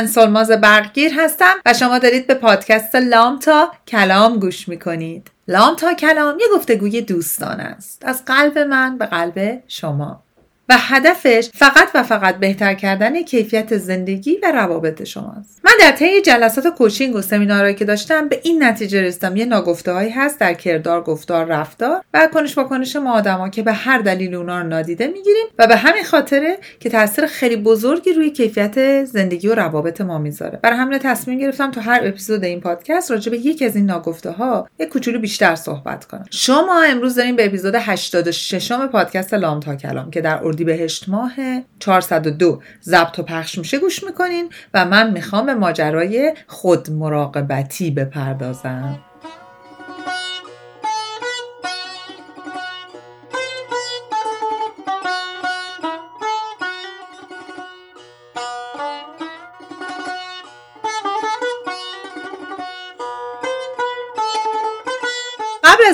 [0.00, 5.30] من سلماز برقگیر هستم و شما دارید به پادکست لام تا کلام گوش می‌کنید.
[5.48, 8.02] لام تا کلام یه گفتگوی دوستان است.
[8.06, 10.22] از قلب من به قلب شما.
[10.70, 15.60] و هدفش فقط و فقط بهتر کردن کیفیت زندگی و روابط شماست.
[15.64, 19.36] من در طی جلسات کوچینگ و سمینارهایی که داشتم به این نتیجه رسیدم.
[19.36, 23.72] یه ناگفته هایی هست در کردار گفتار رفتار و کنش کنش ما آدما که به
[23.72, 28.30] هر دلیل اونا رو نادیده می‌گیریم و به همین خاطره که تاثیر خیلی بزرگی روی
[28.30, 30.58] کیفیت زندگی و روابط ما می‌ذاره.
[30.62, 34.30] برای همین تصمیم گرفتم تو هر اپیزود این پادکست راجع به یکی از این ناگفته
[34.30, 36.24] ها یه کوچولو بیشتر صحبت کنم.
[36.30, 41.32] شما امروز داریم به اپیزود 86 پادکست لام تا کلام که در بهشت ماه
[41.78, 48.98] 402 ضبط و پخش میشه گوش می‌کنین و من می‌خوام به ماجرای خود مراقبتی بپردازم.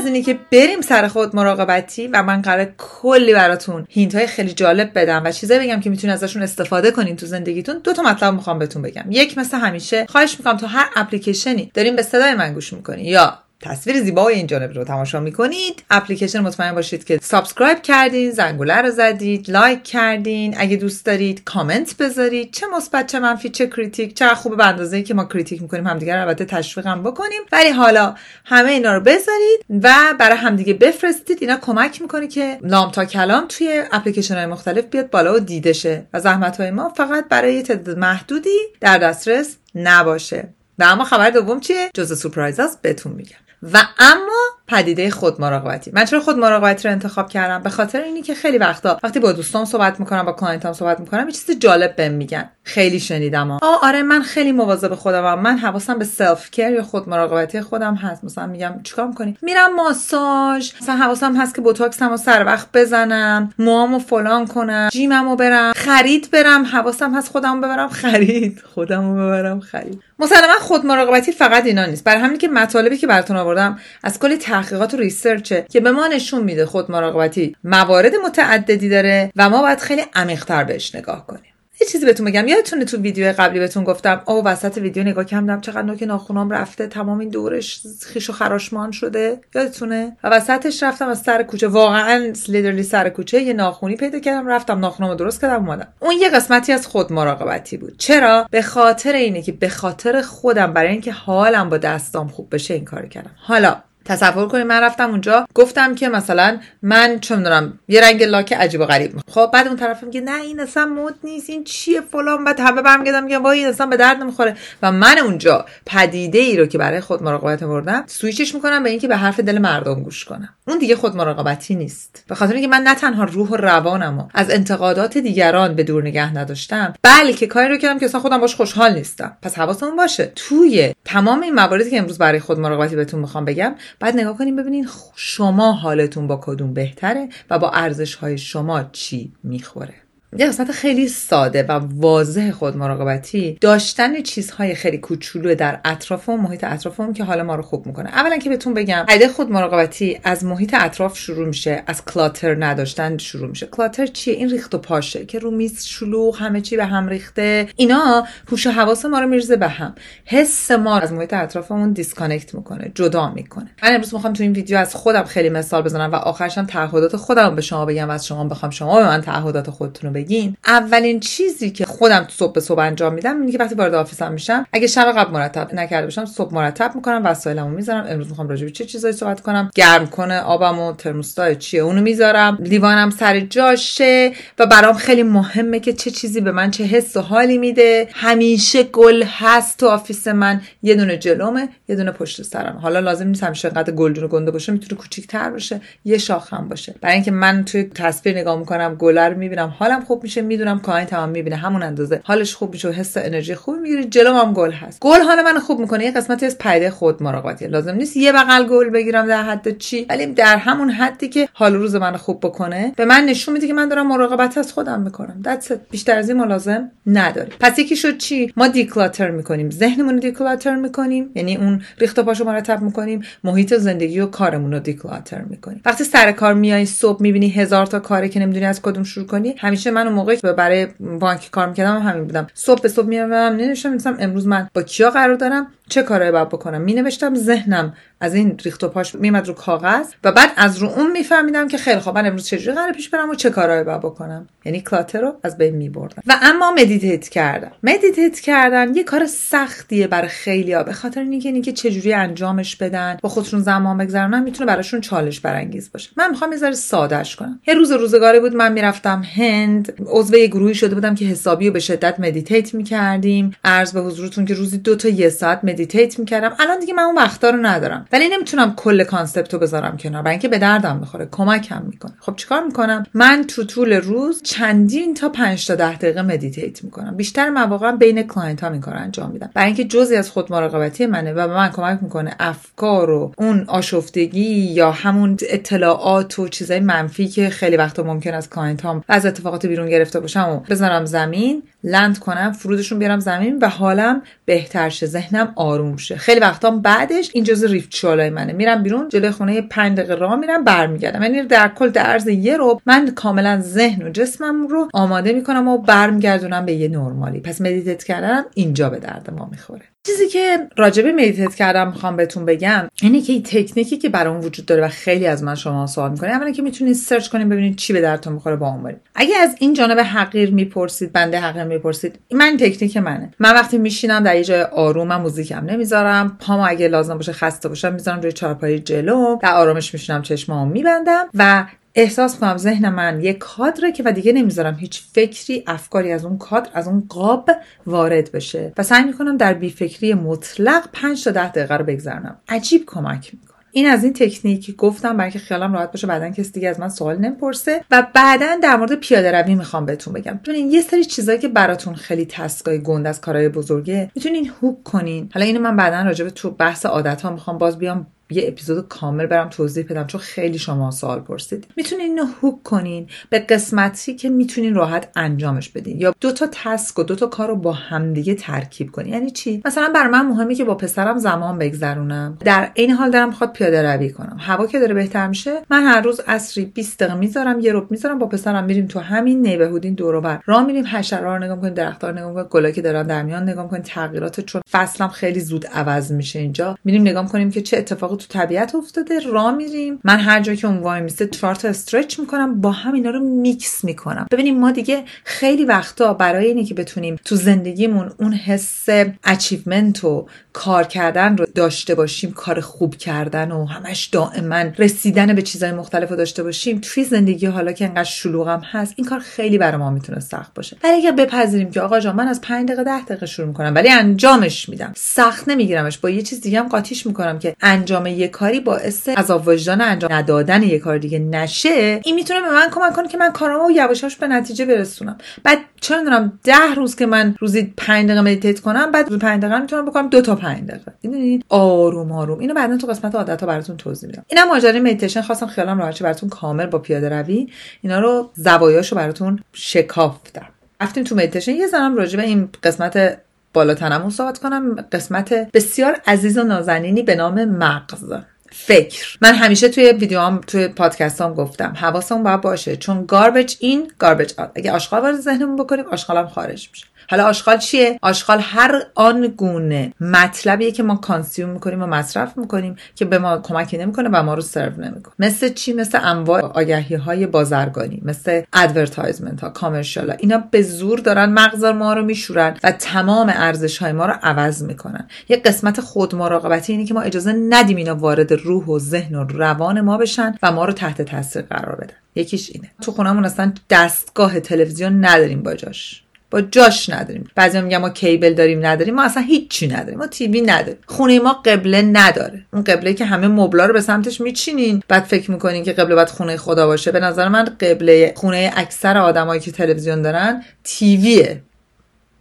[0.06, 4.90] اینی که بریم سر خود مراقبتی و من قراره کلی براتون hint های خیلی جالب
[4.94, 7.78] بدم و چیزایی بگم که می‌تونید ازشون استفاده کنین تو زندگیتون.
[7.84, 9.04] دو تا مطلب می‌خوام بهتون بگم.
[9.10, 13.38] یک مثل همیشه خواهش می‌کنم تو هر اپلیکیشنی دارین به صدای من گوش می‌کنی یا
[13.60, 15.84] تصویر زیبای این جانب رو تماشا می‌کنید.
[15.90, 20.54] اپلیکیشن مطمئن باشید که subscribe کردین زنگوله رو زدید لایک کردین.
[20.58, 22.52] اگه دوست دارید کامنت بذارید.
[22.52, 26.14] چه مثبت چه منفی چه critique چه خوبه به اندازه که ما critique می‌کنیم همدیگه
[26.14, 27.40] رو البته تشویق هم بکنیم.
[27.52, 31.38] ولی حالا همه اینا رو بذارید و برای همدیگه بفرستید.
[31.40, 35.72] اینا کمک می‌کنه که لام تا کلام توی اپلیکیشن های مختلف بیاد بالا و دیده
[35.72, 36.06] شه.
[36.12, 40.48] و زحمت های ما فقط برای تعداد محدودی در دسترس نباشه.
[40.78, 43.45] و اما خبر دوم چیه؟ جز سورپرایز بهتون میگم.
[43.72, 45.90] و اما پدیده خود مراقبتی.
[45.94, 49.32] من چرا خود مراقبتی رو انتخاب کردم؟ به خاطر اینی که خیلی وقتا وقتی با
[49.32, 52.50] دوستان صحبت می‌کنم با client ام صحبت می‌کنم یه چیز جالب بهم میگن.
[52.62, 57.60] خیلی شنیدم آه آره من خیلی مواظب خودم من حواسم به self-care یا خود مراقبتی
[57.60, 58.24] خودم هست.
[58.24, 60.70] مثلا میگم چیکار می‌کنی؟ میرم ماساژ.
[60.82, 65.72] مثلا حواسم هست که بوتاکسم رو سر وقت بزنم موامو فلان کنم gym مو برم
[65.72, 66.64] خرید برم.
[66.64, 68.62] حواسم هست خودمو ببرم خرید.
[68.74, 70.02] خودمو ببرم خرید.
[70.18, 72.04] مسلما خود مراقبتی فقط اینا نیست.
[72.04, 76.06] برای همین که مطالبی که براتون آوردم از کلی تحقیقات و ریسرچه که به ما
[76.06, 81.52] نشون میده خود مراقبتی موارد متعددی داره و ما باید خیلی عمیقتر بهش نگاه کنیم.
[81.80, 85.60] یه چیزی بهتون بگم یادتونه تو ویدیو قبلی بهتون گفتم او وسط ویدیو نگاه کردم
[85.60, 89.40] چقدر نوک ناخونام رفته تمام این دورش خیش و خراشمان شده.
[89.54, 94.48] یادتونه؟ و وسطش رفتم از سر کوچه واقعا لیدرلی سر کوچه یه ناخونی پیدا کردم
[94.48, 95.88] رفتم ناخونامو درست کردم اومدم.
[96.00, 97.98] اون یه قسمتی از خود مراقبتی بود.
[97.98, 102.74] چرا؟ به خاطر اینه که به خاطر خودم برای اینکه حالم با دستام خوب بشه
[102.74, 103.30] این کار کردم.
[103.36, 108.52] حالا تصور کنید من رفتم اونجا گفتم که مثلا من چه می‌دونم یه رنگ لاک
[108.52, 112.00] عجیب و غریب خب بعد اون طرف میگه نه این اصلا مد نیست این چیه
[112.00, 114.56] فلان؟ بعد همه برمیگردم میگم وای این اصلا به درد نمی‌خوره.
[114.82, 119.08] و من اونجا پدیده ای رو که برای خود مراقبت بردم سویچش می‌کنم به اینکه
[119.08, 120.48] به حرف دل مردم گوش کنم.
[120.68, 122.24] اون دیگه خود مراقبتی نیست.
[122.28, 126.34] به خاطر اینکه من نه تنها روح و روانمو از انتقادات دیگران به دور نگه
[126.34, 129.36] نداشتم بلکه کاری رو کردم که اصلا خودم باش خوشحال نیستم.
[129.42, 133.74] پس حواسمون باشه توی تمام این مواردی که امروز برای خود مراقبتی بهتون می‌خوام بگم
[133.98, 139.32] بعد نگاه کنیم ببینین شما حالتون با کدوم بهتره و با ارزش های شما چی
[139.42, 140.05] می‌خوره.
[140.38, 146.36] یه قسمت خیلی ساده و واضح خود مراقبتی داشتن چیزهای خیلی کوچولو در اطراف و
[146.36, 148.08] محیط اطرافمون که حال ما رو خوب می‌کنه.
[148.08, 153.18] اولا که بهتون بگم ایده خود مراقبتی از محیط اطراف شروع میشه از کلاتر نداشتن
[153.18, 153.66] شروع میشه.
[153.66, 157.68] کلاتر چیه؟ این ریخت و پاشه که رو میز شلوغ همه چی به هم ریخته.
[157.76, 159.94] اینا هوش و حواس ما رو میرزه به هم.
[160.24, 163.70] حس ما از محیط اطرافمون disconnect می‌کنه جدا می‌کنه.
[163.82, 167.16] من امروز می‌خوام تو این ویدیو از خودم خیلی مثال بزنم و آخرش هم تعهدات
[167.16, 170.56] خودم به شما بگم و از شما بخوام شما به من تعهدات خودتون رو بگین
[170.66, 174.32] اولین چیزی که خودم صبح به صبح انجام میدم اینه که وقتی وارد office م
[174.32, 178.06] میشم اگه شب قبل مرتب نکرده باشم صبح مرتب می‌کنم وسایلمو می‌ذارم.
[178.08, 182.58] امروز می‌خوام راجع به چه چیزایی صحبت کنم؟ گرم کنه آبمو ترموستای چیه اونو می‌ذارم.
[182.60, 187.20] لیوانم سر جاشه و برام خیلی مهمه که چه چیزی به من چه حس و
[187.20, 188.08] حالی میده.
[188.12, 190.60] همیشه گل هست تو office من.
[190.82, 194.72] یه دونه جلومه یه دونه پشت سرم حالا لازم نیست همیشه انقدر گلدون گنده باشه
[194.72, 196.94] می‌تونه کوچیک‌تر باشه یه شاخم باشه.
[197.00, 201.12] برای اینکه من توی تصویر نگاه می‌کنم گل رو می‌بینم حالم خوب میشه می‌دونم client
[201.12, 202.20] هم می‌بینه همون اندازه.
[202.24, 205.00] حالش خوب میشه و حس انرژی خوبی می‌گیره جلو هم گل هست.
[205.00, 206.04] گل حال من خوب می‌کنه.
[206.04, 210.06] یه قسمتی از پدیده خود مراقبتی لازم نیست یه بغل گل بگیرم در حد چی
[210.08, 213.72] ولی در همون حدی که حال روز من خوب بکنه به من نشون میده که
[213.72, 215.42] من دارم مراقبت از خودم می‌کنم.
[215.44, 219.70] that's it بیشتر از این لازم نداره پس یکی شد چی؟ ما declutter می‌کنیم.
[219.70, 221.30] ذهنمون رو declutter می‌کنیم.
[221.34, 223.22] یعنی اون ریخت و پاشو مرتب می‌کنیم.
[223.44, 225.80] محیط زندگی و کارمون رو declutter می‌کنیم.
[225.84, 229.54] وقتی سر کار میای صبح می‌بینی هزار تا کاری که نمی‌دونی از کدوم شروع کنی
[229.58, 230.86] همیشه من اون موقعی که برای
[231.20, 232.46] بانک کار می‌کردم همین بودم.
[232.54, 235.66] صبح به صبح میرم میشینم امروز من با کیا قرار دارم.
[235.88, 240.06] چه کارایی باید بکنم؟ می نوشتم ذهنم از این ریخت و پاش میمد رو کاغذ
[240.24, 243.30] و بعد از رو اون میفهمیدم که خیلی خوب من امروز چجوری قرار پیش برم
[243.30, 246.22] و چه کارایی باید بکنم؟ یعنی clutter رو از بین میبردم.
[246.26, 247.72] و اما meditate کردم.
[247.82, 253.28] meditate کردن یه کار سختیه برای خیلیا به خاطر اینکه اینکه چجوری انجامش بدن با
[253.28, 256.10] خودشون زمان بگذرونن می‌تونه براشون چالش برانگیز باشه.
[256.16, 257.60] من می‌خوام یه ذره سادهش کنم.
[257.66, 259.92] یه روز روزگاری بود من می‌رفتم هند.
[260.06, 263.50] عضو یه گروهی شده بودم که حسابی و به شدت meditate می‌کردیم.
[263.64, 266.52] عرض به حضورتون که روزی دو تا یه ساعت meditate می‌کردم.
[266.58, 268.06] الان دیگه من اون وقتا رو ندارم.
[268.12, 270.22] ولی نمی‌تونم کل concept رو بذارم کنار.
[270.22, 271.28] برای اینکه به دردم می‌خوره.
[271.30, 272.12] کمکم می‌کنه.
[272.20, 277.16] خب چیکار می‌کنم؟ من تو طول روز چندین تا 5 تا 10 دقیقه meditate می‌کنم.
[277.16, 279.50] بیشتر مواقع بین client ها این انجام میدم.
[279.54, 283.64] برای اینکه جزی از خود مراقبتی منه و به من کمک می‌کنه افکار و اون
[283.68, 289.26] آشفتگی یا همون اطلاعات و چیزای منفی که خیلی وقتا ممکن از client هم از
[289.26, 294.88] اتفاقات بیرون گرفته باشم و بذارم زمین land کنم فرودشون بیارم زمین و حالم بهتر
[294.88, 295.06] شه.
[295.06, 296.16] ذهنم آروم شه.
[296.16, 298.52] خیلی وقتا بعدش این جزء ritual ای منه.
[298.52, 301.22] میرم بیرون جلوی خونه 5 دقیقه راه میرم برمیگردم.
[301.22, 305.68] یعنی در کل در عرض یه ربع من کاملا ذهن و جسمم رو آماده می‌کنم
[305.68, 307.40] و برمیگردونم به یه نرمالی.
[307.40, 309.82] پس meditate کردنم اینجا به درد ما می‌خوره.
[310.06, 314.66] چیزی که راجبه meditate کردم می‌خوام بهتون بگم اینه که تکنیکی که برای اون وجود
[314.66, 317.92] داره و خیلی از من شما سوال می‌کنه اولا که می‌تونید سرچ کنید ببینید چی
[317.92, 319.00] به درتون می‌خوره با اون برید.
[319.14, 323.34] اگه از این جانب حقیر می‌پرسید بنده حقیر می‌پرسید من تکنیک منه.
[323.38, 327.68] من وقتی میشینم در یه جای آروم من موزیکم نمی‌ذارم پامو اگه لازم باشه خسته
[327.68, 331.64] باشم می‌ذارم روی چهارپای جلو در آرامش میشینم چشمامو میبندم و
[331.96, 336.38] احساس کنم ذهن من یک کادره که و دیگه نمی‌ذارم هیچ فکری افکاری از اون
[336.38, 337.50] کادر از اون قاب
[337.86, 338.72] وارد بشه.
[338.78, 343.56] و سعی می‌کنم در بیفکری مطلق 5 تا 10 دقیقه رو بگذرنم عجیب کمک می‌کنه.
[343.72, 346.88] این از این تکنیکی گفتم برای که خیالم راحت باشه بعدا کسی دیگه از من
[346.88, 347.84] سوال نمی‌پرسه.
[347.90, 350.40] و بعدا در مورد پیاده روی می‌خوام بهتون بگم.
[350.44, 355.30] ببینین یه سری چیزایی که براتون خیلی تسکای گند از کارهای بزرگه می‌تونین هوک کنین.
[355.34, 357.58] حالا اینو من بعدا راجع به تو بحث عادت ها می‌خوام.
[357.58, 361.66] باز بیام یه اپیزود کامل برم توضیح بدم چون خیلی شما سوال پرسید.
[361.76, 366.00] می‌تونین اینو هوک کنین به قسمتی که می‌تونین راحت انجامش بدین.
[366.00, 369.12] یا دو تا تسک و دو تا کار رو با همدیگه ترکیب کنین.
[369.12, 372.38] یعنی چی؟ مثلا بر من مهمه که با پسرم زمان بگذرونم.
[372.44, 374.36] در این حال دارم می‌خواد پیاده روی کنم.
[374.40, 378.18] هوا که داره بهتر میشه من هر روز عصری 20 دقیقه می‌ذارم یه رب می‌ذارم
[378.18, 380.40] با پسرم میریم تو همین neighborhood این دور و بر.
[380.46, 383.42] راه میریم حشرا رو نگاه کنیم درخت‌ها رو نگاه کنیم گلا که دارن در میان
[383.42, 386.78] نگاه کنیم تغییرات چون فصلم خیلی زود عوض میشه اینجا.
[386.84, 387.76] میریم نگاه کنیم که چه
[388.16, 390.00] تو طبیعت افتاده را میریم.
[390.04, 393.20] من هر جا که اون وای میسته چهار تا stretch می‌کنم با هم اینا رو
[393.20, 394.26] میکس می‌کنم.
[394.30, 398.86] ببینیم ما دیگه خیلی وقتا برای اینی که بتونیم تو زندگیمون اون حس
[399.24, 405.42] achievement و کار کردن رو داشته باشیم کار خوب کردن و همش دائما رسیدن به
[405.42, 409.58] چیزهای مختلف رو داشته باشیم توی زندگی حالا که انقدر شلوغم هست این کار خیلی
[409.58, 410.76] برای ما می‌تونه سخت باشه.
[410.84, 413.88] ولی اگر بپذیریم که آقا جان من از 5 دقیقه 10 دقیقه شروع می‌کنم ولی
[413.88, 415.98] انجامش میدم سخت نمیگیرمش.
[415.98, 420.12] با یه چیز دیگه هم قاطیش می‌کنم که انجام یه کاری باعث عذاب وجدان انجام
[420.12, 424.16] ندادن یه کار دیگه نشه این می‌تونه به من کمک کنه که من کارامو یواشاش
[424.16, 425.18] به نتیجه برسونم.
[425.44, 429.60] بعد چه می‌دونم ده روز که من روزی 5 دقیقه meditate کنم بعد 5 دقیقه
[429.60, 430.92] می‌تونم بکنم دو تا 5 دقیقه.
[431.02, 432.38] می‌دونید آروم آروم.
[432.38, 434.24] اینو بعدا تو قسمت عادت ها براتون توضیح میدم.
[434.28, 437.48] اینم ماجرای مدیتیشن خواستم خیالم راحت براتون کامل با پیاده روی.
[437.82, 440.46] اینا رو زوایاشو براتون شکافتم.
[440.80, 443.18] رفتیم تو مدیتیشن یه ذره هم راجع به این قسمت
[443.52, 444.74] بالاتنمون صحبت کنم.
[444.92, 448.12] قسمت بسیار عزیز و نازنینی به نام مغز.
[448.52, 449.18] فکر.
[449.22, 452.76] من همیشه توی ویدیوام توی پادکست هم گفتم حواسمون باید باشه.
[452.76, 456.86] چون garbage in garbage out اگه آشغال وارد ذهنمون بکنیم آشغال هم خارج میشه.
[457.10, 462.76] حالا آشغال چیه؟ آشغال هر آن گونه مطلبیه که ما consume می‌کنیم و مصرف می‌کنیم
[462.94, 465.14] که به ما کمکی نمی‌کنه و ما رو سرو نمی‌کنه.
[465.18, 470.98] مثل چی؟ مثل انواع آگهی های بازرگانی مثل advertisement ها commercial ها اینا به زور
[470.98, 475.08] دارن مغز ما رو میشورن و تمام ارزش های ما رو عوض می‌کنن.
[475.28, 479.24] یه قسمت خود مراقبتی اینه که ما اجازه ندیم اینا وارد روح و ذهن و
[479.24, 481.94] روان ما بشن و ما رو تحت تاثیر قرار بدن.
[482.14, 482.70] یکیش اینه.
[482.80, 486.02] تو خونمون اصلا دستگاه تلویزیون نداریم با جاش.
[486.30, 487.30] با جاش نداریم.
[487.34, 488.94] بعضی میگن ما کیبل داریم نداریم.
[488.94, 489.98] ما اصلا هیچی نداریم.
[489.98, 490.78] ما تیوی نداریم.
[490.86, 492.46] خونه ما قبله نداره.
[492.52, 494.82] اون قبله که همه مبلا رو به سمتش میچینین.
[494.88, 496.92] بعد فکر می‌کنین که قبله باید خونه خدا باشه.
[496.92, 501.42] به نظر من قبله خونه اکثر آدمایی که تلویزیون دارن تیویه.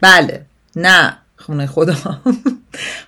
[0.02, 0.46] بله.
[0.76, 1.18] نه.
[1.38, 1.96] خونه خدا.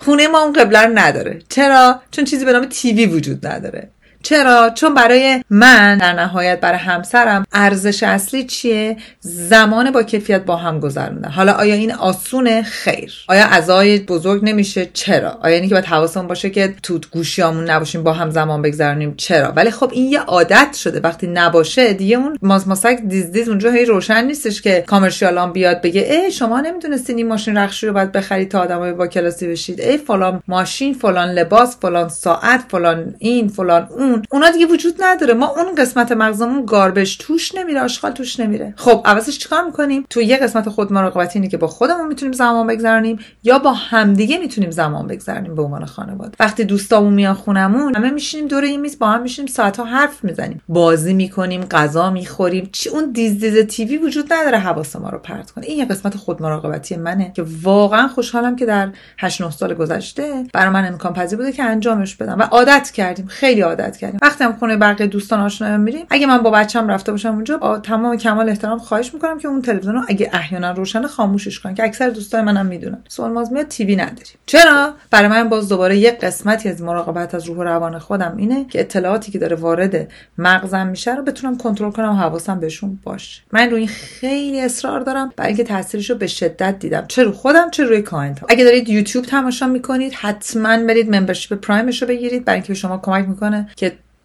[0.06, 1.40] خونه ما اون قبله رو نداره.
[1.50, 3.90] چرا؟ چون چیزی به نام تیوی وجود نداره.
[4.24, 10.56] چرا؟ چون برای من در نهایت برای همسرم ارزش اصلی چیه؟ زمان با کیفیت با
[10.56, 13.14] هم گذروندن حالا آیا این آسونه؟ خیر.
[13.28, 18.14] آیا ازای بزرگ نمیشه؟ چرا؟ آیا اینکه باید حواسمون باشه که تو گوشیامون نباشیم با
[18.14, 21.00] هم زمان بگذرونیم؟ چرا؟ ولی خب این یه عادت شده.
[21.00, 25.82] وقتی نباشه دیگه اون ماز ماسک دیز دیز اونجا هی روشن نیستش که کامرشیالان بیاد
[25.82, 29.82] بگه ای شما نمی‌دونستین این ماشین رخشی رو باید بخرید تا آدمای با کلاسی بشید.
[29.82, 34.07] ای فلان ماشین فلان لباس فلان ساعت فلان این فلان اون.
[34.30, 35.34] اونا دیگه وجود نداره.
[35.34, 38.74] ما اون قسمت مغزمون گاربش توش نمیره آشغال توش نمیره.
[38.78, 42.68] خب عوضش چیکار می‌کنیم؟ تو یه قسمت خود مراقبتی اینه که با خودمون می‌تونیم زمان
[42.68, 46.32] بگذرونیم یا با همدیگه می‌تونیم زمان بگذرونیم به عنوان خانواده.
[46.40, 50.62] وقتی دوستامون میان خونمون همه میشینیم دور این میز با هم میشینیم ساعتها حرف می‌زنیم.
[50.70, 52.70] بازی می‌کنیم غذا می‌خوریم.
[52.72, 55.66] چی؟ اون دیز دیز تیوی وجود نداره حواس ما رو پرت کنه.
[55.66, 60.44] این یه قسمت خود مراقبتی منه که واقعا خوشحالم که در 8 9 سال گذشته
[60.54, 62.40] برای من امکان پذیر بوده که انجامش بدم.
[62.40, 63.28] و عادت کردیم.
[63.28, 64.20] خیلی عادت کردیم.
[64.22, 67.78] وقتی هم خونه بقیه دوستان آشنا میریم اگه من با بچه‌م رفته باشم اونجا با
[67.80, 71.84] تمام کمال احترام خواهش می‌کنم که اون تلویزیون رو اگه احیانا روشن خاموشش کنن که
[71.84, 73.04] اکثر دوستای منم می‌دونن.
[73.08, 74.38] سوال ماز میاد تیوی نداریم.
[74.46, 78.66] چرا؟ برای من باز دوباره یک قسمتی از مراقبت از روح و روان خودم اینه
[78.66, 83.42] که اطلاعاتی که داره وارد مغزم میشه رو بتونم کنترل کنم و حواسم بهشون باشه.
[83.52, 87.06] من روی این خیلی اصرار دارم برای اینکه تاثیرش به شدت دیدم.
[87.08, 91.92] چه رو خودم چه روی client اگه دارید یوتیوب تماشا می‌کنید حتما برید membership prime
[91.92, 92.46] ش بگیرید.
[92.46, 93.70] برای اینکه به شما کمک می‌کنه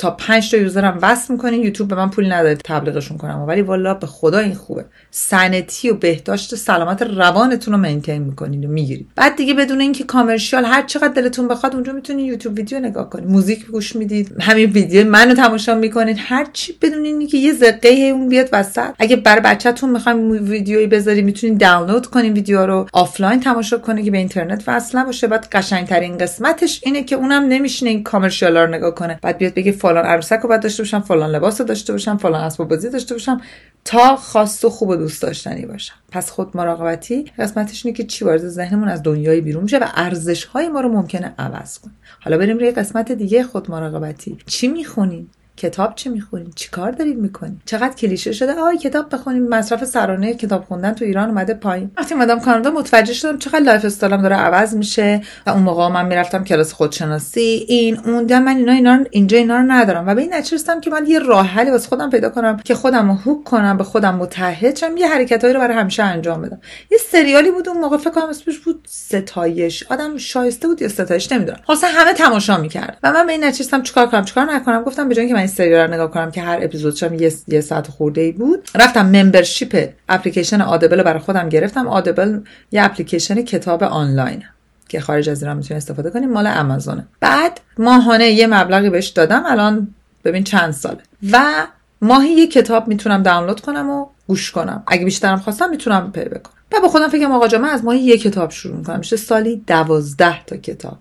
[0.02, 3.44] تا 5 تا user م وصل می‌کنین یوتیوب به من پول نداره تبلیغشون کنم.
[3.48, 4.84] ولی والا به خدا این خوبه.
[5.10, 9.08] sanity و بهداشت سلامت روانتون رو maintain می‌کنین و می‌گیرید.
[9.16, 13.30] بعد دیگه بدون اینکه commercial هر چقدر دلتون بخواد اونجا می‌تونید یوتیوب ویدیو نگاه کنید
[13.30, 16.16] موزیک گوش می‌دید همین ویدیو منو تماشا می‌کنید.
[16.20, 18.90] هر چی بدون اینکه یه دفعه اون بیاد وسط.
[18.98, 24.10] اگه برای بچه‌تون می‌خوایم ویدیویی بذاری می‌تونید دانلود کنین ویدیو رو آفلاین تماشا کنید که
[24.10, 25.26] به اینترنت وصل نباشه.
[25.26, 29.18] بعد قشنگترین قسمتش اینه که اونم نمیشینه این commercial ا رو نگاه کنه.
[29.22, 32.44] بعد بیاد بگه فلان عروسک رو باید داشته باشم فلان لباس رو داشته باشم فلان
[32.44, 33.40] اسباب بازی داشته باشم
[33.84, 35.94] تا خاص و خوب و دوست داشتنی باشم.
[36.10, 40.44] پس خود مراقبتی قسمتش اینه که چی وارد ذهنمون از دنیای بیرون میشه و ارزش
[40.44, 41.92] های ما رو ممکنه عوض کنه.
[42.20, 44.38] حالا بریم روی قسمت دیگه خود مراقبتی.
[44.46, 49.48] چی می‌خونیم؟ کتاب چه می‌خونین چیکار دارید می‌کنین چقدر کلیشه شده؟ آی کتاب بخونیم.
[49.48, 51.90] مصرف سرانه کتاب خوندن تو ایران اومده پایین.
[51.96, 56.06] وقتی اومدم کانادا متوجه شدم چقدر lifestyle م داره عوض میشه و اون موقع من
[56.06, 57.64] می‌رفتم کلاس خودشناسی.
[57.68, 60.06] این اون ده من اینا اینا اینجا اینا رو ندارم.
[60.06, 63.08] و به این نچرستم که من یه راه حلی واسه خودم پیدا کنم که خودم
[63.08, 64.96] رو hook کنم به خودم متحد شم.
[64.96, 66.60] یه حرکتایی رو برای همیشه انجام بدم.
[66.90, 69.84] یه سریالی بود اون موقع فکر کنم اسمش بود ستایش.
[69.90, 71.58] آدم شایسته بود یا ستایش نمی‌دونم.
[71.66, 72.98] خاصا همه تماشا می‌کرد.
[73.02, 76.10] و من به این نچرستم چیکار کنم چیکار نکنم؟ گفتم به که من سریال نگاه
[76.10, 77.14] کنم که هر اپیزودش هم
[77.48, 78.68] یه, ساعت خورده ای بود.
[78.74, 81.88] رفتم ممبرشیپ اپلیکیشن آدبل رو برای خودم گرفتم.
[81.88, 82.40] آدبل
[82.72, 84.42] یه اپلیکیشن کتاب آنلاین
[84.88, 89.42] که خارج از ایران می‌تونی استفاده کنیم مال آمازونه بعد ماهانه یه مبلغی بهش دادم
[89.46, 89.88] الان
[90.24, 91.00] ببین چند ساله.
[91.32, 91.66] و
[92.02, 94.82] ماهی یه کتاب می‌تونم دانلود کنم و گوش کنم.
[94.86, 96.54] اگه بیشترم خواستم می‌تونم پی بکنم.
[96.72, 98.98] و با خودم فکرم آقا من از ماهی یه کتاب شروع می‌کنم.
[98.98, 100.98] میشه سالی دوازده تا کتاب.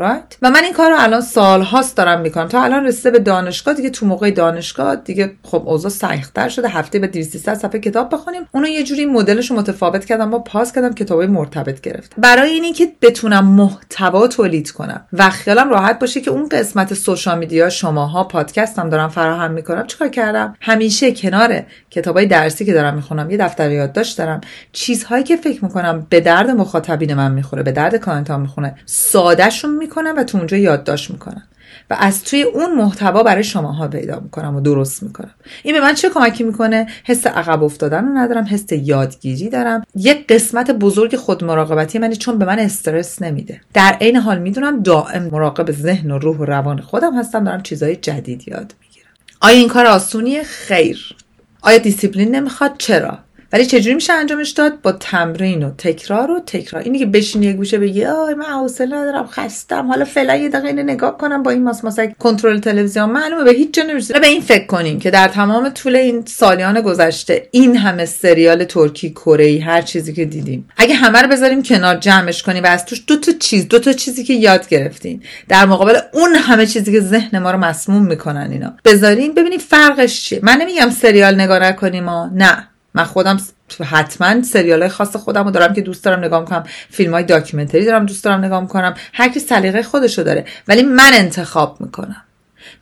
[0.00, 0.36] Right?
[0.42, 2.48] و من این کار رو الان سال هاست دارم می‌کنم.
[2.48, 6.68] تا الان رسیده به دانشگاه دیگه تو موقع دانشگاه دیگه خب اوضاع سختتر شده.
[6.68, 8.42] هفته به 200 صفحه کتاب بخونیم.
[8.52, 10.30] اونو یه جوری مدلش رو متفاوت کردم.
[10.30, 15.70] با پاس کردم کتابای مرتبط گرفت برای اینی که بتونم محتوا تولید کنم و خیالم
[15.70, 21.12] راحت باشه که اون قسمت سوشال میدیا شماها پادکستم دارم فراهم می‌کنم چیکار کردم؟ همیشه
[21.12, 24.40] کنار کتابای درسی که دارم می‌خونم یه دفتر یادداشت دارم.
[24.72, 30.14] چیزهایی که فکر می‌کنم به درد مخاطبین من می‌خوره به درد کانتام می‌خونه سادهشون می‌کنم
[30.16, 31.42] و تو اونجا یادداشت می‌کنم.
[31.90, 35.34] و از توی اون محتوا برای شماها پیدا می‌کنم و درست می‌کنم.
[35.62, 39.82] این به من چه کمکی می‌کنه؟ حس عقب افتادن رو ندارم حس یادگیری دارم.
[39.96, 43.60] یک قسمت بزرگ خود مراقبتی منی چون به من استرس نمیده.
[43.74, 47.96] در عین حال می‌دونم دائم مراقب ذهن و روح و روان خودم هستم دارم چیزهای
[47.96, 49.10] جدید یاد می‌گیرم.
[49.40, 51.16] آیا این کار آسونیه؟ خیر.
[51.62, 53.18] آیا دیسیپلین نمی‌خواد؟ چرا؟
[53.52, 56.82] ولی چجوری میشه انجامش داد؟ با تمرین و تکرار و تکرار.
[56.82, 60.68] اینی که بشینی یه گوشه بگی آی من حوصله ندارم خستم حالا فعلا یه دقیقه
[60.68, 63.10] اینو نگاه کنم با این ماس ماسک کنترل تلویزیون.
[63.10, 66.80] معلومه به هیچ جا نمی‌رسه به این فکر کنیم که در تمام طول این سالیان
[66.80, 71.96] گذشته این همه سریال ترکی کره هر چیزی که دیدیم اگه همه رو بذاریم کنار
[71.96, 75.66] جمعش کنیم و از توش دو تا چیز دو تا چیزی که یاد گرفتین در
[75.66, 78.74] مقابل اون همه چیزی که ذهن ما رو مسموم می‌کنن اینا.
[78.84, 80.40] بذارین ببینید فرقش چیه.
[80.42, 82.68] من نمیگم سریال نگاه نکنیم نه.
[82.94, 83.40] من خودم
[83.80, 86.64] حتما سریال خاص خودم رو دارم که دوست دارم نگاه کنم.
[86.90, 88.94] فیلم های داکیومنتری دارم دوست دارم نگاه کنم.
[89.12, 90.44] هر کی سلیقه خودشو داره.
[90.68, 92.22] ولی من انتخاب می‌کنم.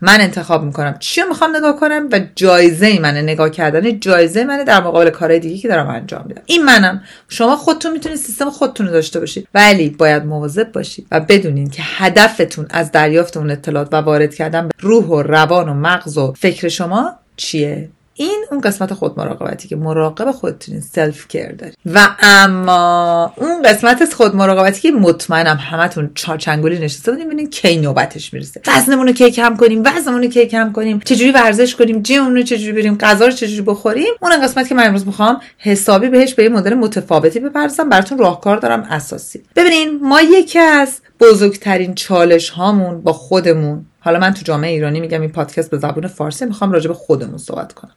[0.00, 0.96] من انتخاب می‌کنم.
[0.98, 5.58] چی می‌خوام نگاه کنم و جایزه منه نگاه کردن جایزه منه در مقابل کارهای دیگه
[5.58, 6.42] که دارم انجام میدم.
[6.46, 7.02] این منم.
[7.28, 9.48] شما خودتون می‌تونید سیستم خودتون رو داشته باشید.
[9.54, 14.68] ولی باید مواظب باشید و بدونین که هدفتون از دریافت اون اطلاعات و وارد کردن
[14.68, 17.88] به روح و روان و مغز و فکر شما چیه؟
[18.20, 21.72] این اون قسمت خود مراقبتی که مراقب خودتونین self care داری.
[21.86, 27.76] و اما اون قسمت از خود مراقبتی که مطمئنم همتون چارچنگولی نشسته بودیم ببینین کی
[27.76, 28.60] نوبتش می‌رسه.
[28.66, 32.36] وزنمون رو کی کم کنیم وزنمون رو کی کم کنیم چجوری ورزش کنیم gym مون
[32.36, 34.14] رو چجوری بریم غذا رو چجوری بخوریم.
[34.22, 38.56] اون قسمت که من امروز می‌خوام حسابی بهش به یه مدل متفاوتی بپردازم براتون راهکار
[38.56, 39.42] دارم اساسی.
[39.56, 45.20] ببینین ما یکی از بزرگترین چالش هامون با خودمون حالا من تو جامعه ایرانی میگم
[45.20, 47.92] این پادکست به زبون فارسی می‌خوام راجع به خودمون صحبت کنم.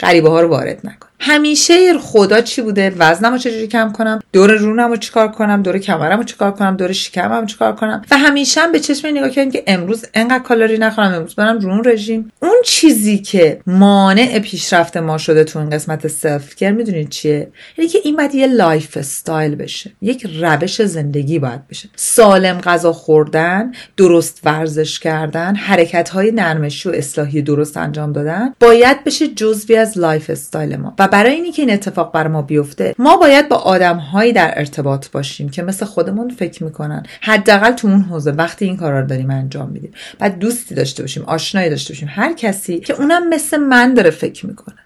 [0.00, 1.06] غریبه ها رو وارد نکن.
[1.20, 5.78] همیشه خدا چی بوده؟ وزنم رو چجوری کم کنم؟ دور رونم رو چیکار کنم؟ دور
[5.78, 9.30] کمرم رو چیکار کنم؟ دور شکمم رو چیکار کنم؟ و همیشه هم به چشم نگاه
[9.30, 12.32] کردیم که امروز انقدر کالری نخورم امروز برم رون رژیم.
[12.42, 17.90] اون چیزی که مانع پیشرفت ما شده تو این قسمت self care می‌دونید چیه؟ یعنی
[17.90, 19.90] که این باید یه lifestyle بشه.
[20.02, 21.88] یک روش زندگی باید بشه.
[21.96, 29.04] سالم غذا خوردن درست ورزش کردن حرکت های نرمشی و اصلاحی درست انجام دادن باید
[29.04, 29.26] بشه
[29.66, 30.94] جزوی از lifestyle ما.
[30.98, 35.08] و برای اینی که این اتفاق بر ما بیفته ما باید با آدمهایی در ارتباط
[35.08, 37.02] باشیم که مثل خودمون فکر می‌کنن.
[37.20, 39.90] حداقل تو اون حوزه وقتی این کارا رو داریم انجام میدیم.
[40.18, 42.08] بعد دوستی داشته باشیم آشنایی داشته باشیم.
[42.10, 44.76] هر کسی که اونم مثل من داره فکر می‌کنه.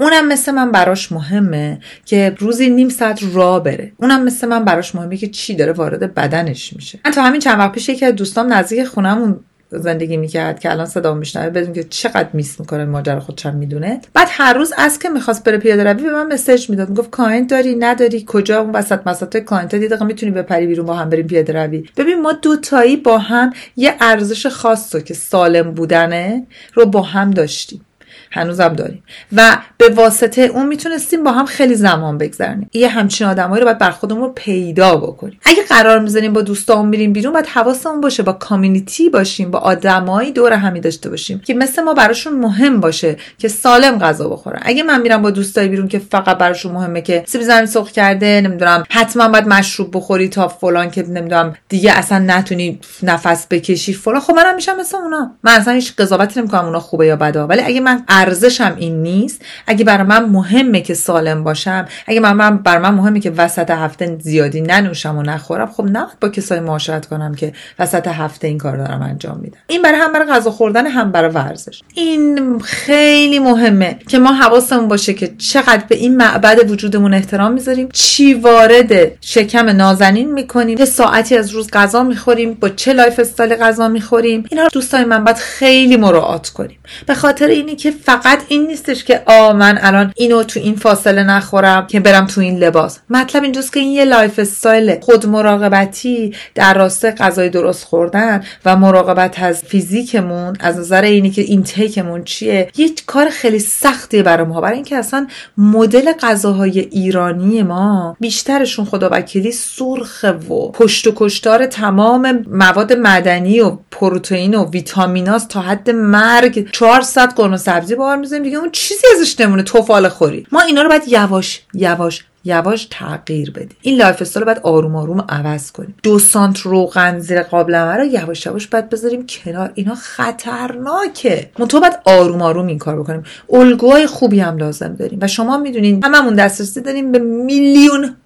[0.00, 3.92] اونم مثل من براش مهمه که روزی نیم ساعت راه بره.
[3.96, 6.98] اونم مثل من براش مهمه که چی داره وارد بدنش میشه.
[7.04, 9.40] من تا همین چند وقت پیش یکی از دوستام نزدیک خونمون
[9.70, 14.00] زندگی می‌کرد که الان صدا میشنوه بدون که چقدر miss می‌کنه ماجرا خودشم می‌دونه.
[14.14, 16.88] بعد هر روز از که می‌خواست بره پیاده روی به من message می‌داد.
[16.88, 20.94] می‌گفت client داری؟ نداری؟ کجا؟ اون وسط مسات client یه دقیقه می‌تونی بپری بیرون با
[20.94, 21.88] هم بریم پیاده روی.
[21.96, 27.30] ببین ما دوتایی با هم یه ارزش خاص رو که سالم بودنه رو با هم
[27.30, 27.84] داشتیم.
[28.30, 29.02] هنوزم داریم.
[29.36, 33.78] و به واسطه اون می‌تونستیم با هم خیلی زمان بگذرنیم یه همچین آدمایی رو باید
[33.78, 35.40] بر خودمون پیدا بکنیم.
[35.44, 40.32] اگه قرار می‌زنیم با دوستامون میریم بیرون باید حواسمون باشه با community باشیم با آدمایی
[40.32, 44.60] دور همی داشته باشیم که مثل ما براشون مهم باشه که سالم غذا بخورن.
[44.62, 48.40] اگه من میرم با دوستای بیرون که فقط براشون مهمه که سیب زمینی سرخ کرده
[48.40, 54.20] نمی‌دونم حتما باید مشروب بخوری تا فلان که نمی‌دونم دیگه اصلا نتونی نفس بکشی فلان.
[54.20, 55.30] خب منم میشم مثل اونا.
[55.42, 57.40] من اصلا هیچ قضاوتی نمی‌کنم اونا خوبه یا بده.
[57.40, 59.42] ولی اگه من ارزشم این نیست.
[59.66, 63.70] اگه برای من مهمه که سالم باشم اگه من, من بر من مهمه که وسط
[63.70, 68.58] هفته زیادی ننوشم و نخورم خب نه با کسایی معاشرت کنم که وسط هفته این
[68.58, 69.58] کار دارم انجام میدم.
[69.66, 71.82] این برای هم برای غذا خوردن هم برای ورزش.
[71.94, 77.88] این خیلی مهمه که ما حواسمون باشه که چقدر به این معبد وجودمون احترام می‌ذاریم.
[77.92, 83.88] چی وارد شکم نازنین می‌کنیم؟ چه ساعتی از روز غذا می‌خوریم با چه lifestyle غذا
[83.88, 86.78] می‌خوریم؟ اینا دوستای من باید خیلی مراعات کنیم.
[87.06, 91.22] به خاطر اینی که فقط این نیستش که آ من الان اینو تو این فاصله
[91.22, 92.98] نخورم که برم تو این لباس.
[93.10, 99.42] مطلب اینجاست که این یه lifestyle خود مراقبتی در راستای غذای درست خوردن و مراقبت
[99.42, 104.60] از فیزیکمون از نظر اینی که intake مون چیه یه کار خیلی سختیه برای ما
[104.60, 105.26] برای اینکه اصلا
[105.58, 113.60] مدل غذاهای ایرانی ما بیشترشون خدا وکیلی سرخه و پخت و کشتار تمام مواد معدنی
[113.60, 118.56] و پروتئین و ویتامیناست تا حد مرگ 400 قرمه سبزی بار می‌ذاریم دیگه.
[118.56, 119.62] اون چیزی ازش نمونه.
[119.62, 120.46] تفاله خوری.
[120.52, 123.76] ما اینا رو باید یواش یواش یواش تغییر بدیم.
[123.82, 125.94] این lifestyle باید آروم آروم عوض کنیم.
[126.02, 129.72] دو سانت روغن زیر قابلمه رو یواش یواش باید بذاریم کنار.
[129.74, 131.50] اینا خطرناکه.
[131.68, 133.22] تو باید آروم آروم این کار بکنیم.
[133.50, 135.18] الگوهای خوبی هم لازم داریم.
[135.22, 138.16] و شما می‌دونین هممون دسترسی داریم به میلیون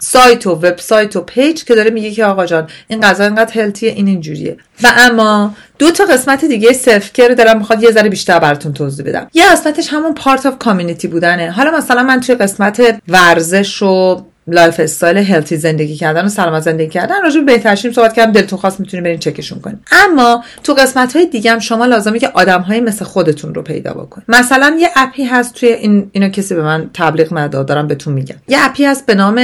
[0.00, 3.86] سایت و وبسایت و page که داره میگه که آقا جان این غذا اینقدر healthy
[3.86, 4.56] ه این اینجوریه.
[4.82, 9.06] و اما دو تا قسمت دیگه self care دارم می‌خواد یه ذره بیشتر براتون توضیح
[9.06, 9.30] بدم.
[9.34, 11.50] یه قسمتش همون part of community بودنه.
[11.50, 17.22] حالا مثلا من توی قسمت ورزش و lifestyle healthy زندگی کردن و سلامت زندگی کردن
[17.22, 21.26] راجع به بهترشیم صحبت کردم دلتون خواست می‌تونید برین چکشون کنید اما تو قسمت های
[21.26, 25.17] دیگه هم شما لازمه که آدم های مثل خودتون رو پیدا بکنید مثلا یه app
[25.17, 28.36] ی هست توی این اینو کسی به من تبلیغ نداد دارم بهتون میگم.
[28.48, 29.40] یه app ی هست به نام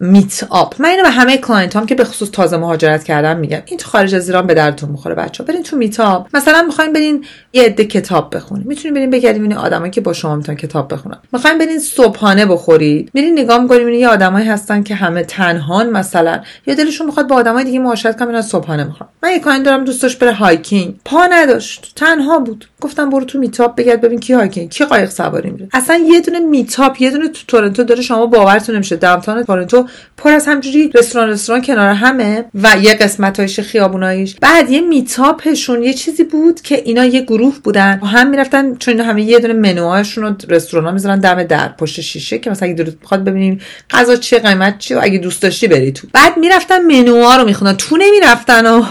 [0.00, 3.62] Meetup من اینو به همه client هم که به خصوص تازه مهاجرت کردن میگم.
[3.66, 7.24] این تو خارج از ایران به درتون می‌خوره بچه برین تو Meetup مثلا می‌خواین برین
[7.52, 8.66] یه عده کتاب بخونید.
[8.66, 11.18] می‌تونین برین بگردین این آدمایی که با شما می‌تونن کتاب بخونن.
[11.32, 13.10] می‌خواین برین صبحانه بخورید.
[13.14, 16.40] میرین نگاه می‌کنین یه آدمایی هستن که همه تنهان مثلا.
[16.66, 20.02] یا دلشون می‌خواد با آدمای دیگه معاشرت کنن صبحانه می‌خوان من یه client دارم دوست
[20.02, 21.92] داشت بره hiking پا نداشت.
[21.96, 22.64] تنها بود.
[22.80, 25.68] گفتم برو تو Meetup بگرد ببین کی hiking کی قایق سواری میره.
[25.72, 28.96] اصلا یه دونه Meetup یه دونه تو تورنتو داره شما باورتون نمیشه.
[28.96, 29.85] downtown تورنتو
[30.16, 35.94] پر از همجوری رستوران رستوران کنار همه و یه قسمتایش خیابوناییش بعد یه میتاپشون یه
[35.94, 37.98] چیزی بود که اینا یه گروه بودن.
[37.98, 42.50] هم می‌رفتن چون همه یه دونه منوهاشون رو رستوران می‌ذارن دم در پشت شیشه که
[42.50, 46.08] مثلا اگه دلت می‌خواد ببینیم غذا چیه قیمت چیه و اگه دوست داشتی بری تو.
[46.12, 47.76] بعد می‌رفتن منوها رو میخوندن.
[47.76, 48.84] تو نمی‌رفتن و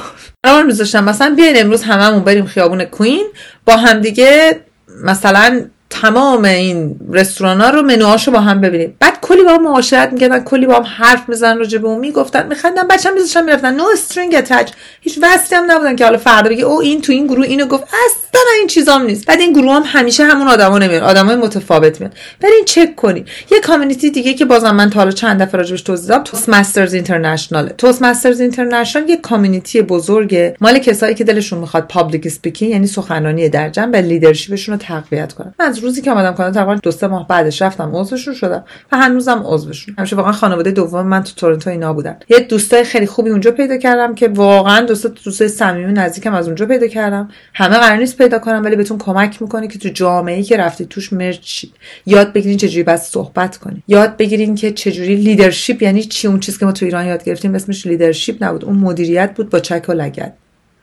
[0.44, 1.04] قرار میذاشتن.
[1.04, 3.28] مثلا بیاین امروز هممون بریم خیابون کوین.
[3.66, 4.60] با همدیگه
[5.04, 8.96] مثلا تمام این رستوران ها رو منوهاشو با هم ببینیم.
[9.00, 12.48] بعد کلی با هم معاشرت می‌کردن کلی با هم حرف می‌زنن راجع به اون می‌گفتن
[12.48, 13.74] میخندن بچه‌م میذاشتن می‌رفتن.
[13.74, 17.28] نو استرینگ اتچ هیچ وصلی هم نبودن که حالا فردا بگه او این تو این
[17.28, 17.84] گروه اینو گفت.
[17.84, 19.26] اصلا این چیزام نیست.
[19.26, 23.60] بعد این گروه هم همیشه همون آدما نمیان آدمای متفاوت میان برین چک کنین یه
[23.60, 28.42] community دیگه که بازم من تا حالا چند دفعه راجبش توضیح دادم Toastmasters International Toastmasters
[28.42, 30.56] International یه community بزرگه.
[30.62, 34.82] مال کسایی که دلشون می‌خواد public speaking یعنی سخنرانی در جمع و leadership شون رو
[34.82, 35.54] تقویت کنن.
[35.60, 38.64] من از روزی که اومدم کانادا تقریبا دو سه ماه بعدش رفتم عضوشون شدم.
[38.92, 39.96] و هنوزم عضوشون.
[39.98, 42.16] همیشه واقعا خانواده دوم من تو تورنتو اینا بودن.
[42.30, 46.66] یه دوستای خیلی خوبی اونجا پیدا کردم که واقعا دوست دوستای صمیمی نزدیکم از اونجا
[46.66, 47.30] پیدا کردم.
[47.54, 50.88] همه قرار نیست پیدا کنم ولی بهتون کمک می‌کنه که تو جامعه ای که رفتید
[50.88, 51.74] توش merge شید
[52.06, 56.60] یاد بگیرین چجوری بس صحبت کنید یاد بگیرین که چجوری leadership یعنی چی؟ اون چیزی
[56.60, 58.66] که ما تو ایران یاد گرفتیم اسمش leadership نبود.
[58.66, 60.34] اون مدیریت بود با چک و لگد.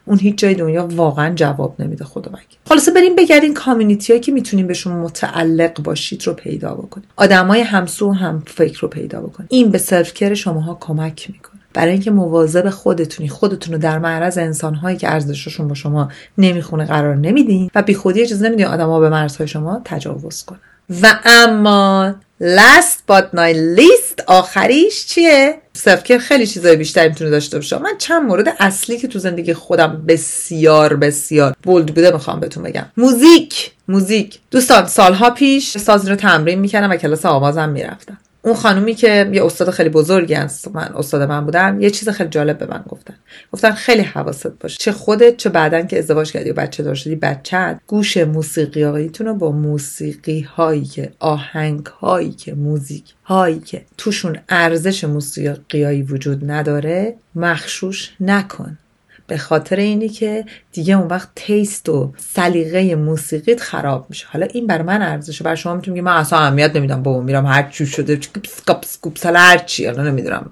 [0.05, 4.67] اون هیچ جای دنیا واقعا جواب نمیده خدا وکیلی خلاصه بریم بگردین community که می‌تونین
[4.67, 9.79] بهشون متعلق باشید رو پیدا بکنید آدمای همسو هم فکر رو پیدا بکنید این به
[9.79, 11.53] self شماها کمک می‌کنه.
[11.75, 17.17] برای اینکه مواظب خودتونی خودتون رو در معرض انسانهایی که ارزششون با شما نمی‌خونه قرار
[17.17, 20.59] نمیدین و بیخودی اجازه نمیدین آدما به مرزهای شما تجاوز کنن.
[21.03, 27.79] و اما last but not least آخریش چیه؟ سفکر خیلی چیزای بیشتری می‌تونه داشته باشه.
[27.79, 32.87] من چند مورد اصلی که تو زندگی خودم بسیار بسیار بولد بوده می‌خوام بهتون بگم.
[32.97, 34.38] موزیک موزیک.
[34.51, 38.18] دوستان سالها پیش ساز رو تمرین می‌کردم و کلاس آوازم می‌رفتم.
[38.44, 42.31] اون خانومی که یه استاد خیلی بزرگی هست من استاد من بودن یه چیز خیلی
[42.31, 43.14] جالب به من گفتن.
[43.52, 44.76] گفتن خیلی حواست باشه.
[44.81, 49.26] چه خودت چه بعدن که ازدواج کردی و بچه دار شدی بچت گوش موسیقی هاییتون
[49.26, 56.50] رو با موسیقی هایی که آهنگ هایی که موزیک هایی که توشون ارزش موسیقیایی وجود
[56.50, 58.78] نداره مغشوش نکن.
[59.27, 64.27] به خاطر اینی که دیگه اون وقت taste و سلیقه موسیقیت خراب میشه.
[64.31, 65.45] حالا این بر من ارزشه.
[65.45, 67.03] بر شما می‌تونم که من اصلا اهمیت نمیدم.
[67.03, 68.19] بابا میرم هر چی شده.
[68.49, 69.87] سکاپ سکوپ هر چی.
[69.87, 70.51] حالا نمی‌دونم.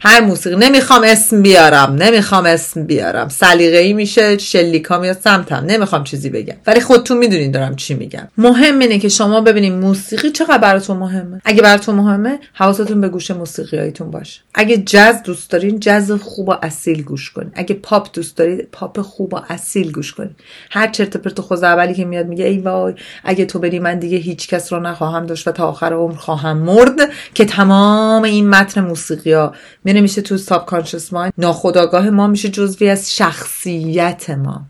[0.00, 3.28] هر موسیقی نمی‌خوام اسم بیارم نمی‌خوام اسم بیارم.
[3.28, 5.64] سلیقه ای میشه شلیکا میاد سمتم.
[5.66, 6.56] نمی‌خوام چیزی بگم.
[6.66, 8.28] ولی خودتون می‌دونین دارم چی میگم.
[8.38, 11.40] مهم اینه که شما ببینین موسیقی چقدر براتون مهمه.
[11.44, 14.40] اگه براتون مهمه حواستون به گوش موسیقی هایتون باشه.
[14.54, 17.50] اگه جز دوست دارین جز خوب و اصیل گوش کنین.
[17.54, 20.34] اگه پاپ دوست دارید پاپ خوب و اصیل گوش کنین.
[20.70, 22.94] هر چرت پرت خود اولی که میاد میگه ای وای
[23.24, 26.56] اگه تو بری من دیگه هیچ کس رو نخواهم داشت و تا آخر عمر خواهم
[26.56, 29.54] مرد که تمام این متن موسیقی ها
[29.94, 31.32] می میشه تو subconscious mind.
[31.38, 34.62] ناخداگاه ما میشه جزوی از شخصیت ما.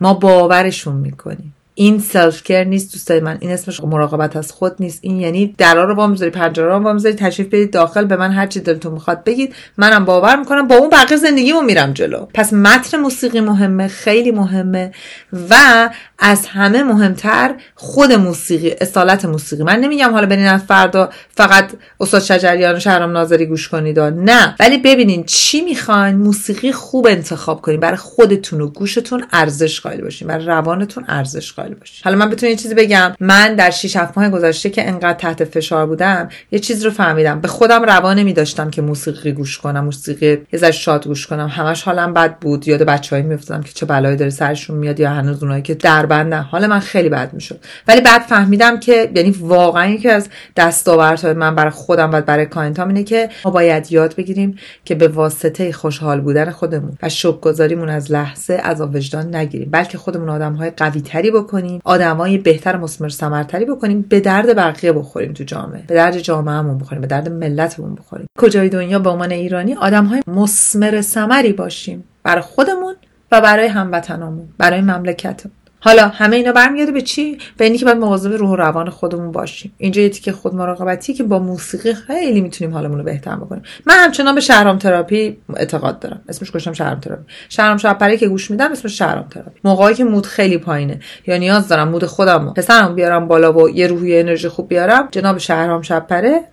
[0.00, 1.53] ما باورشون می‌کنیم.
[1.76, 5.84] این self care نیست دوستای من این اسمش مراقبت از خود نیست این یعنی درا
[5.84, 9.54] رو وامذاری پنجره رو وامذاری تشریف بدید داخل به من هر چی دلتون می‌خواد بگید.
[9.76, 12.26] منم باور می‌کنم با اون بقیه زندگیمو میرم جلو.
[12.34, 14.92] پس متن موسیقی مهمه خیلی مهمه
[15.50, 19.62] و از همه مهمتر خود موسیقی اصالت موسیقی.
[19.62, 24.56] من نمیگم حالا برین از فردا فقط استاد شجریان و شهرام ناظری گوش کنید نه.
[24.60, 27.80] ولی ببینین چی می‌خواین موسیقی خوب انتخاب کنین.
[27.80, 32.56] برای خودتون و گوشتون ارزش قائل باشین برای روانتون ارزش باشین حالا من بتونم یه
[32.56, 33.14] چیزی بگم.
[33.20, 37.40] من در 6 7 ماه گذشته که انقدر تحت فشار بودم یه چیز رو فهمیدم.
[37.40, 41.48] به خودم روانه نمیداشتم که موسیقی گوش کنم موسیقی یه ذره شاد گوش کنم.
[41.48, 42.68] همش حالم بد بود.
[42.68, 46.40] یاد بچه‌ای میافتادم که چه بلایی داره سرشون میاد یا هنوز اونایی که در بندن
[46.40, 47.60] حال من خیلی بد می‌شد.
[47.88, 52.88] ولی بعد فهمیدم که یعنی واقعا یکی از دستاوردهای من برای خودم و برای کاینتام
[52.88, 58.12] اینه که ما باید یاد بگیریم که به واسطه خوشحال بودن خودمون و شکرگزاریمون از
[58.12, 59.68] لحظه از وجدان نگیریم.
[59.70, 61.53] بلکه خودمون آدمهای قوی تری بکنیم
[61.84, 65.84] آدمای بهتر مسمر ثمرتری بکنیم به درد بقیه بخوریم تو جامعه.
[65.86, 71.00] به درد جامعهمون بخوریم به درد ملتمون بخوریم کجای دنیا به عنوان ایرانی آدمهای مسمر
[71.00, 72.04] ثمری باشیم.
[72.22, 72.94] برای خودمون
[73.32, 75.54] و برای هموطنامون برای مملکتمون.
[75.84, 79.72] حالا همه اینا برمیگرده به چی؟ به اینکه باید مواظب روح و روان خودمون باشیم.
[79.78, 83.62] اینجا یه تیکه خود مراقبتی که با موسیقی خیلی می‌تونیم حالمون رو بهتر بکنیم.
[83.86, 86.22] من همچنان به شهرام تراپی اعتقاد دارم.
[86.28, 87.22] اسمش گوشم شهرام تراپی.
[87.48, 89.60] شهرام شب که گوش میدم اسمش شهرام تراپی.
[89.64, 91.00] موقعی که mood خیلی پایینه.
[91.26, 95.08] یا نیاز دارم mood خودم پسرم بیارم بالا و یه روحی انرژی خوب بیارم.
[95.10, 96.06] جناب شهرام شب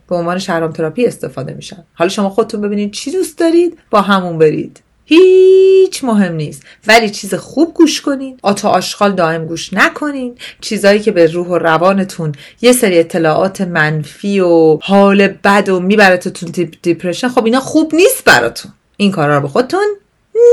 [0.10, 3.78] به عنوان شهرام تراپی استفاده میشن حالا شما خودتون ببینید چی دوست دارید.
[3.90, 4.82] با همون برید.
[5.06, 6.64] هیچ مهم نیست.
[6.88, 8.38] ولی چیز خوب گوش کنین.
[8.42, 10.38] آت آشغال دائم گوش نکنین.
[10.62, 16.52] چیزایی که به روح و روانتون یه سری اطلاعات منفی و حال بد و میبرتتون
[16.82, 18.72] دیپرشن خب اینا خوب نیست براتون.
[18.98, 19.88] این کارا رو به خودتون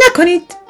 [0.06, 0.67] نکنید.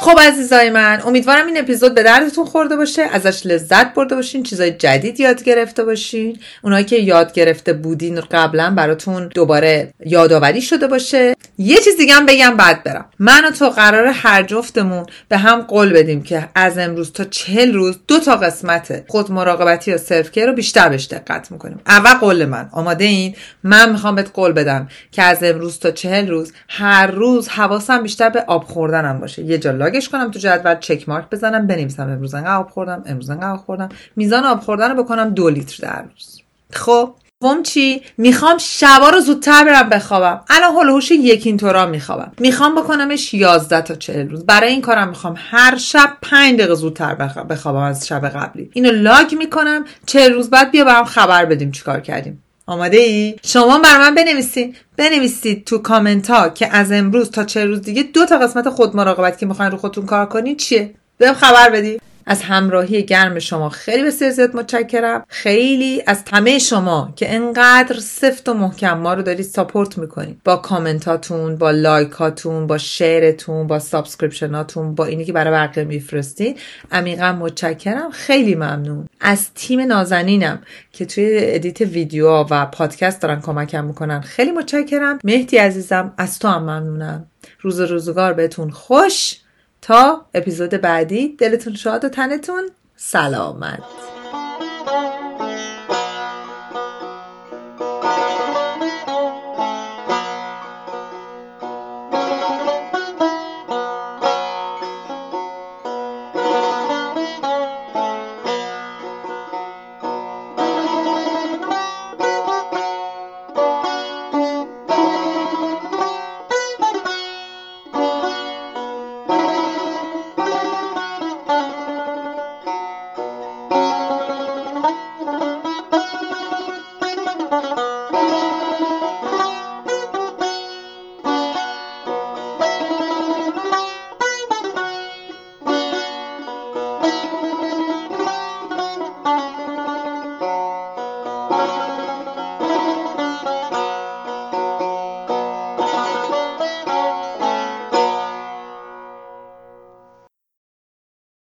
[0.00, 4.70] خب عزیزای من امیدوارم این اپیزود به دردتون خورده باشه ازش لذت برده باشین چیزای
[4.70, 6.38] جدید یاد گرفته باشین.
[6.62, 11.34] اونایی که یاد گرفته بودین قبلا براتون دوباره یادآوری شده باشه.
[11.58, 13.04] یه چیز دیگه هم بگم بعد برم.
[13.18, 17.74] من و تو قرار هر جفتمون به هم قول بدیم که از امروز تا چهل
[17.74, 21.80] روز دو تا قسمت خود مراقبتی یا سلف رو بیشتر بهش دقت می‌کنیم.
[21.86, 22.68] اول قول من.
[22.72, 23.34] آماده این؟
[23.64, 28.28] من می‌خوام بهت قول بدم که از امروز تا چهل روز هر روز حواسم بیشتر
[28.28, 29.42] به آب خوردنم باشه.
[29.42, 33.56] یه جا لاگش کنم تو جدول چک مارک بزنم بنویسم امروز آب خوردم امروز آب
[33.56, 33.88] خوردم.
[34.16, 36.40] میزان آب خوردن رو بکنم دو لیتر در روز.
[36.72, 40.40] خب دوم چی؟ می‌خوام شبا رو زودتر برم بخوابم.
[40.48, 42.32] الان هلوهوش یک اینطورا میخوابم.
[42.38, 44.46] می‌خوام بکنمش 11 تا 40 روز.
[44.46, 47.14] برای این کارم می‌خوام هر شب 5 دقیقه زودتر
[47.50, 48.70] بخوابم از شب قبلی.
[48.72, 49.84] اینو لاگ می‌کنم.
[50.06, 52.42] 40 روز بعد بیا برام خبر بدیم چیکار کردیم.
[52.68, 57.64] آماده ای؟ شما بر من بنویسید بنویسید تو کامنت ها که از امروز تا چه
[57.64, 61.34] روز دیگه دو تا قسمت خود مراقبت که می‌خواین رو خودتون کار کنید چیه؟ بهم
[61.34, 65.24] خبر بدید از همراهی گرم شما خیلی بسیار زیاد متشکرم.
[65.28, 70.40] خیلی از همه شما که انقدر سفت و محکم ما رو دارید support می‌کنید.
[70.44, 75.52] با کامنتاتون با like اتون با share تون با subscription اتون با اینی که برای
[75.52, 76.60] بقیه میفرستید.
[76.92, 78.10] عمیقا متشکرم.
[78.10, 79.08] خیلی ممنون.
[79.20, 80.58] از تیم نازنینم
[80.92, 84.20] که توی edit ویدیو و پادکست دارن کمکم می‌کنن.
[84.20, 85.18] خیلی متشکرم.
[85.24, 87.26] مهدی عزیزم از تو هم ممنونم.
[87.60, 89.34] روز روزگار بهتون خوش.
[89.82, 91.28] تا اپیزود بعدی.
[91.28, 92.70] دلتون شاد و تنتون.
[92.96, 93.82] سلامت.